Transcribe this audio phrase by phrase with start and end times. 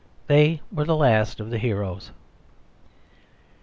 [0.25, 2.09] They were the last of the heroes.